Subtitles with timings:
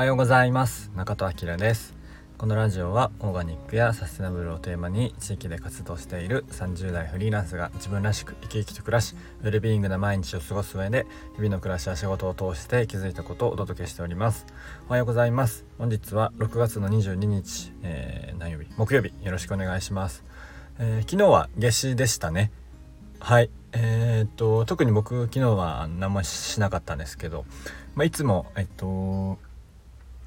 [0.00, 0.90] おはようございます。
[0.96, 1.94] 中戸明です。
[2.38, 11.04] このラジオはオーガニックやサステナブルをテーマに地域で活動している30代フリーランスが自分らしく生き生きと暮らしウェルビーイングな毎日を過ごす上で
[11.36, 14.46] 日々の暮らしや仕事を通して気づいたことをお届けしております。
[14.88, 15.66] おはようございます。
[15.76, 18.68] 本日は6月の22日、えー、何曜日？
[18.78, 19.12] 木曜日。
[19.22, 20.24] よろしくお願いします、
[20.78, 22.50] えー、昨日は夏至でしたね。
[23.18, 23.50] はい。
[23.72, 27.44] えー、っと特に僕昨日は何もしなかったんですけど、
[27.94, 29.38] まあ、いつもえっと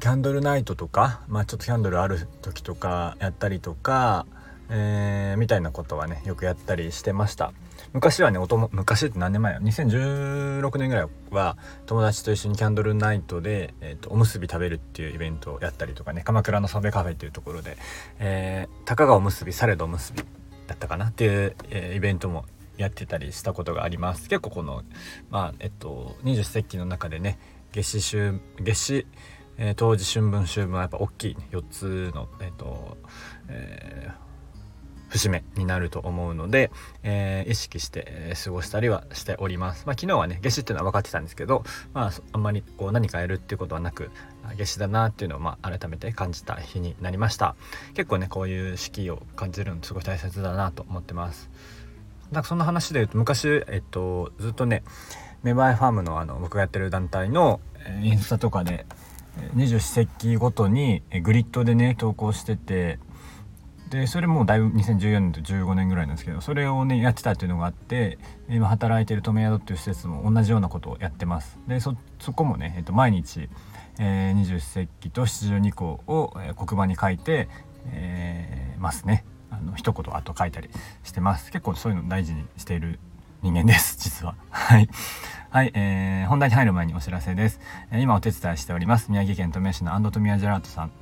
[0.00, 4.26] キャンドルナイトとか、まあ、ちょっとキャンドルある時とかやったりとか、
[4.68, 7.52] えー、みたいなことはねよくやったりしてました。
[7.92, 11.56] 昔はねおとも昔って何年前や？2016年ぐらいは
[11.86, 17.78] 友達と一緒にキャンドルナイトで、えーと、おむすび食べるっていうイベントをやったりとかね鎌倉のサベカフェっていうところで、
[18.18, 20.22] えー、たかがおむすびされどおむすび
[20.66, 21.06] だったかな？
[21.06, 22.44] っていう、えー、イベントも
[22.76, 24.28] やってたりしたことがあります。
[24.28, 24.82] 結構この
[25.30, 27.38] まあえっと二十四節気の中でね
[27.72, 29.06] 夏至週夏至
[29.58, 32.96] えー、当時春分秋分はやっぱ大きい、ね、4つの、えーと
[33.48, 34.26] えー、
[35.08, 36.70] 節目になると思うので、
[37.02, 39.86] えー、意識して、過ごしたりはしております。
[39.86, 44.10] まあ、昨日はね夏至っていうのは分かってたんですけど、まあ、あんまりこう何かやるっていうことはなく
[44.58, 47.56] 夏至だなっていうのを、まあ、改めて感じた日になりました。
[47.94, 51.48] 結構ねこういう四季を感じるのすごい大切だなと思ってます。
[52.32, 54.82] なんかそんな話で言うと昔、えっと、ずっとね
[55.42, 57.60] メバイファームのあの僕がやってる団体の
[58.02, 58.84] インスタとかで
[59.54, 62.98] 二十四節気ごとにグリッドでね投稿してて
[63.90, 71.58] でそれもだいぶ2014年と15年ぐらいなんですけどそれをねやってたっていうのがあって今働いてる留宿っていう施設も同じようなことをやってます。
[71.68, 71.94] でそ
[72.34, 73.48] こもね、えっと、毎日
[73.98, 77.48] 二十四節気と七十二項を、黒板に書いて、
[77.92, 79.24] えー、ますね。
[79.50, 80.68] あの一言あと書いたり
[81.04, 81.52] してます。
[81.52, 82.98] 結構そういうの大事にしている
[83.42, 84.34] 人間です実は。
[84.50, 84.88] はい。
[85.56, 87.60] はい、えー、本題に入る前にお知らせです、
[87.90, 89.10] えー、今お手伝いしております。
[89.10, 90.92] 宮城県富谷市のアンド富谷ジェラートさん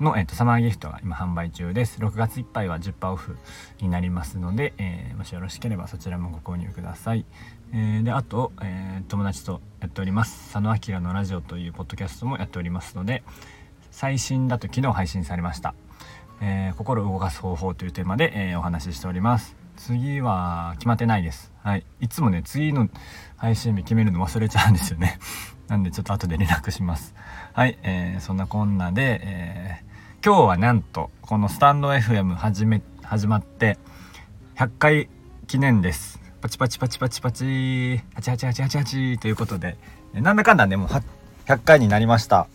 [0.00, 2.00] の、えーと、サマーギフトが今販売中です。
[2.00, 3.38] 6月いっぱいは10%オフ
[3.80, 7.24] になりますので、えー、もしよろしければそちらもご購入ください、
[7.72, 10.52] えー、であと、えー、友達とやっております。
[10.52, 13.22] 佐野明のラジオというポッドキャストもやっておりますので
[13.92, 15.76] 最新だと昨日配信されました、
[16.40, 19.59] え心を動かす方法というテーマで、えお話ししております。
[19.80, 21.50] 次は決まってないです。
[21.62, 21.86] はい。
[22.00, 22.90] いつもね、次の
[23.36, 25.18] 配信日決めるの忘れちゃうんですよね。
[25.68, 27.14] なんでちょっと後で連絡します。
[27.54, 27.78] はい。
[27.82, 33.78] えー、そんなこんなで、えー、今日はなんと、このスタンド FM 始め、始まって
[34.56, 35.08] 100回
[35.46, 36.20] 記念です。
[36.42, 37.44] パチパチパチパチパチ、
[38.16, 39.78] 888888ということで、
[40.12, 42.48] なんだかんだね、もう100回になりました。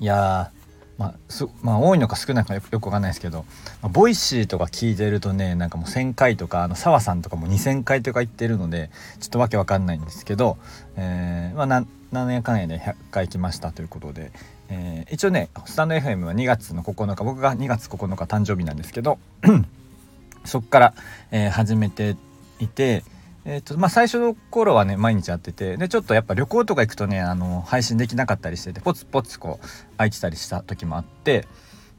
[0.00, 0.57] いやー、
[0.98, 3.44] まあ、すまあ多いのか少ないのかよくよくわかんないですけど、
[3.82, 10.58] まあ、 Voicy とか聞いてるとねなんかもう1,000回とかあの澤さんとかも2,000回とか言ってるのでちょっとわけわかんないんですけど、
[10.96, 14.32] えー、まあな何やかんやで100回来ましたということで、
[14.70, 19.20] えー、一応ねスタンド FM は2月の9日僕が2月9日誕生日なんですけど
[20.44, 20.94] そっから、
[21.30, 22.16] えー、始めて
[22.58, 23.04] いて。
[23.50, 29.66] えーとまあ、最初の頃はね毎日やっててでちょっとやっぱ旅行とか行くとねあの配信できなかったりしててポツポツこう
[29.96, 31.48] 空いてたりした時もあって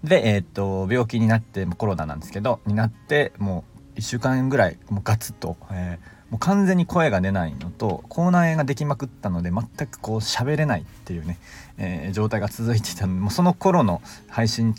[0.04, 3.66] で、えーと、病気になってコロナなんですけどになっても
[3.96, 11.40] う1週間ぐらいもうガツッと、えー、もう完全に声が出ないのと口内炎ができまくったので全くこう喋れないっていうね、
[11.80, 14.76] え、状態が続いてたのでもうその頃の配信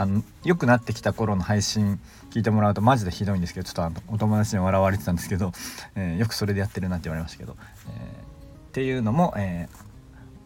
[0.00, 2.00] あの良くなってきた頃の配信
[2.30, 5.52] 聞いてもらうとマジでひどいんですけどちょっとあのお友達に笑われてたんですけど、
[5.94, 7.54] えー、よくそれでやってるなって言われましたけど、
[7.86, 9.84] えー、っていうのも、えー、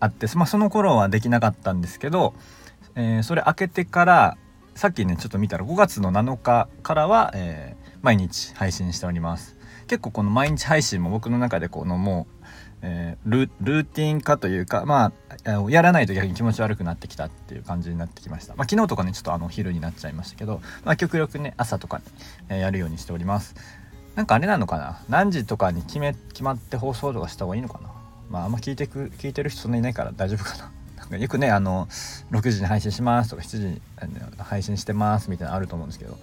[0.00, 2.34] あって、まあ、その頃はできなかったんですけど、
[2.96, 4.36] えそれ開けてから
[4.74, 9.56] さっきねちょっと見たら5月の7日からは、え毎日配信しております。
[9.86, 12.44] 結構この毎日配信も僕の中でこのもう
[12.86, 15.10] えー、ルーティン化というかま
[15.46, 22.04] あやらないと逆に気持ち悪くなってきたっていう感じになってきました、まあ、昨日とかねちょっとあの昼になっちゃいましたけど、まあ、極力ね朝とかに、
[22.50, 23.54] えー、やるようにしております。
[24.16, 25.02] なんかあれなのかな？
[25.08, 27.90] 何時とかに決め決まって放送とかした方がいいのかな？
[28.28, 30.70] まああんま聞いてく聞いてる人そんなにいないから大丈夫かな。
[30.98, 31.86] なんかよくねあの
[32.32, 33.80] 6時に配信しますとか7時に
[34.38, 36.18] 配信してますみたいなのあると思うんですけど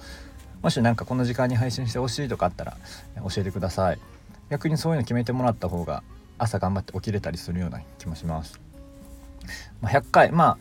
[0.61, 2.77] もし何かこの時間に配信してほしいとかあったら
[3.17, 3.99] 教えてください。
[4.51, 6.03] 逆にそういうの決めてもらった方が
[6.37, 8.59] 朝頑張って起きれたりするような気もします。
[9.81, 10.57] まあ、100回まあ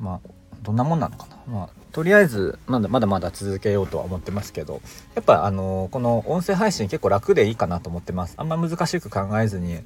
[0.00, 0.28] まあ
[0.62, 1.36] どんなもんなのかな。
[1.46, 4.80] まあとりあえずまだまだまだ続けようとは思ってますけど
[5.14, 9.82] やっぱあのこの音声配信結構楽でいいかなと思ってますあんま難しく考えずにやっ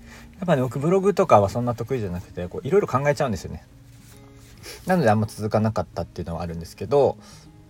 [0.47, 3.65] ぱね僕ブログとかはそんな得意じゃなくていろいろ考えちゃうんですよね
[4.87, 7.17] なのであんま続かなかったっていうのはあるんですけど、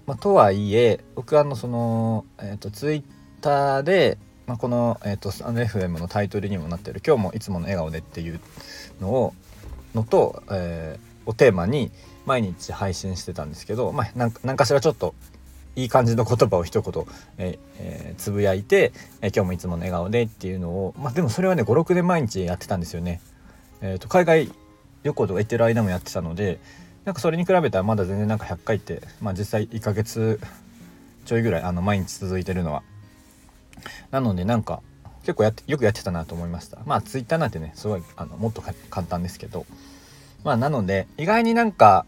[0.07, 3.03] まあ、とはいえ僕はあのそのえっ、ー、とツイッ
[3.41, 8.41] ターでまあ、この、えーと、スタンド FM のタイトルにもなってる「今日もいつもの笑顔で」っていう
[9.01, 9.35] のを
[9.95, 11.91] のと、えー、をテーマに
[12.27, 15.15] 毎日配信してたんですけど、まあ、なんか何かしらちょっと
[15.77, 17.05] いい感じの言葉を一言、
[17.39, 23.21] ええー、つぶやいて、えー、今日もいつもの笑顔でっていうのを、まあ、でもそれはね56年毎日やってたんですよね。
[23.81, 24.53] えーと、海外
[25.03, 26.59] 旅行とか行ってる間もやってたので
[27.05, 30.41] なんかそれに比べたらまだ全然なんか100回って、まあ、実際1ヶ月
[31.27, 32.83] ちょいぐらいあの毎日続いてるのは。
[34.11, 34.83] なのでなんか
[35.23, 36.79] 結構やってよくやってたなと思いました。
[36.87, 39.67] まあ Twitter なんてねすごいあのもっと簡単ですけど。
[40.45, 42.05] まあなので意外になんか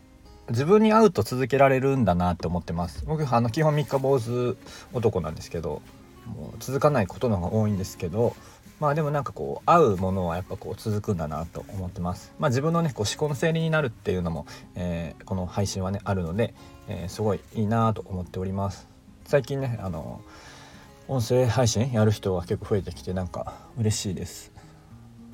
[0.50, 3.04] 自分に合うと続けられるんだなって思ってます。
[3.06, 4.56] 僕あの基本三日坊主
[4.92, 5.80] 男なんですけど
[6.26, 8.36] もう続かないことの方が多いんですけど
[8.78, 12.34] まあでもなんかこう合うものはやっぱこう続くんだなと思ってます。
[12.38, 16.54] まあ自分のねこう思考の整理になるっていうのも、えー、この配信はねあるので、
[16.88, 18.86] えー、すごいいいなと思っております。
[19.24, 20.20] 最近ねあの
[21.08, 24.50] 音声配信やる人は結構増えてきてなんか嬉しいです。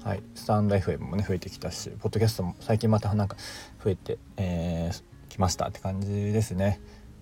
[0.05, 3.37] はい、 stand.fm もね増えてきたしポッドキャストも最近またなんか
[3.83, 5.03] 増えて、えー、
[5.33, 6.79] 来ましたって感じですね。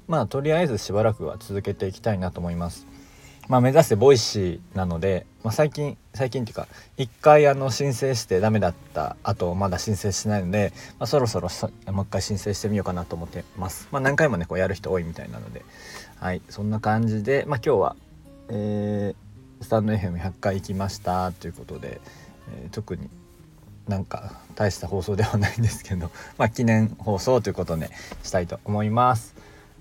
[0.09, 2.89] まあとりあえずしばらくは続けていきたいなと思います。
[3.47, 11.49] まあ目指して Voicy なので、まあ、最近最近っていうか一回あの申請してダメだったあとまだ申請しないので、まあ、そろそろ
[11.93, 13.87] もう一回申請してみようかなと思ってます。
[13.93, 15.63] まあ何回もねこうやる人多いみたいなので。
[16.19, 16.43] はい。
[16.51, 17.97] そんな感じでまあ今日は
[18.51, 22.01] えー、スタンド FM100 回行きましたということで
[22.53, 23.09] えー、特に
[23.89, 27.91] なんか大した放送ではないんですけど まあ記念放送ということで
[28.23, 29.35] したいと思います。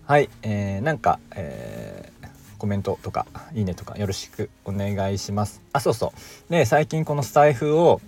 [0.06, 2.28] はい、えー、なんか、えー、
[2.58, 5.62] コメントとかいいねとかよろしくお願いします。
[5.74, 6.14] あそうそ
[6.50, 6.52] う。
[6.52, 8.02] で最近このスタエフを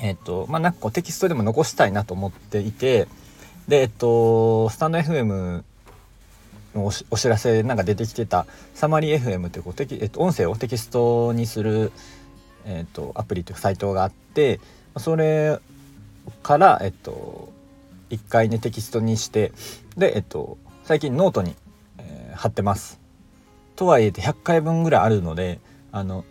[0.00, 3.08] えっ、ー、とまあなんかこうテキストでも残したいなと思っていて
[3.68, 5.64] でえっとスタンド FM
[6.76, 11.92] のお知らせなんか出てきてたサマリー FM ってこうテキ、えっと、音声をテキストにする
[12.66, 14.60] えーと、アプリというサイトがあって
[14.98, 15.58] それ
[16.42, 17.52] から、えっと、
[18.10, 19.52] 1回ねテキストにして
[19.96, 21.54] で、えっと、最近ノートに、
[21.98, 23.00] えー、貼ってます。
[23.76, 25.60] とはいえ100回分ぐらいあるので
[25.92, 26.24] あの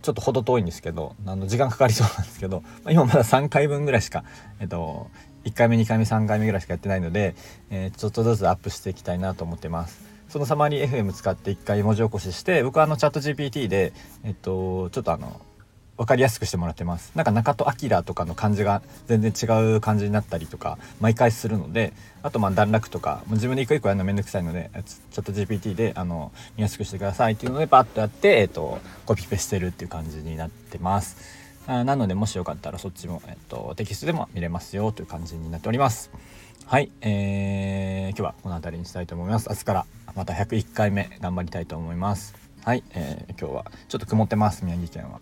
[0.00, 4.24] ちょっと程遠いんですけどあの時間かかりそうなんですけど、今まだ3回分ぐらいしか、
[4.60, 5.10] えっと、
[5.46, 7.34] 1回目2回目3回目ぐらいしかやってないので、
[7.70, 10.04] えー、ちょっとずつアップしていきたいなと思ってます。
[10.28, 13.92] そのサマリー FM 使って1回文字起こしして僕はあのチャット GPT で、
[14.24, 15.40] えっと、ちょっとあの
[15.96, 21.92] 分かりやすくしてもらってますなんか中戸明とかの漢字が全然違う感じになったりとか毎回するので
[22.22, 24.70] あとまあ段落とかも自分で一個一個やるのめんどくさいので
[25.10, 36.10] ちょっと GPT であの見やすくしてくださいっていうのでパッとやって、えーと、コピペしてるっていう感じになってますあなのでもしよかったらそっちも、えーと、テキストでも見れますよという感じになっております。
[36.64, 39.48] はい、えー、今日はこの辺りにしたいと思います。
[39.48, 42.34] 明日からまた101回目頑張りたいと思います。
[42.64, 45.20] はい、えー、今日はちょっと曇ってます宮城県は。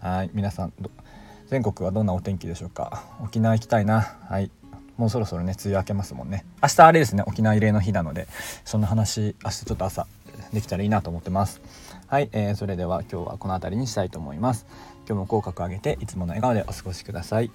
[0.00, 0.72] はい皆さん
[1.46, 3.04] 全国はどんなお天気でしょうか？
[3.22, 4.00] 沖縄行きたいな。
[4.28, 4.50] はい
[4.96, 6.44] もうそろそろね梅雨明けますもんね。
[6.62, 8.26] 明日あれですね沖縄慰霊の日なので
[8.64, 10.06] そんな話明日ちょっと朝
[10.52, 11.60] できたらいいなと思ってます。
[12.14, 14.66] はい、えー、それでは今日はこの辺りにしたいと思います。
[14.98, 17.50] 今日も口角上げていつもの笑顔でお過ごしください。